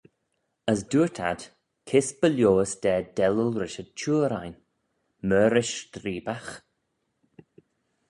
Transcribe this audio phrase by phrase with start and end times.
[0.71, 1.41] As dooyrt ad,
[1.87, 4.55] Kys by-lhoys da dellal rish y chuyr ain,
[5.27, 6.51] myr rish streebagh?